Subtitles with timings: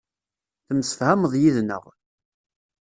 [0.67, 1.83] Temsefhameḍ yid-neɣ.